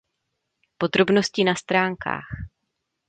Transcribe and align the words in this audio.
Podrobnosti 0.77 1.43
na 1.45 1.53
stránkách. 1.55 2.27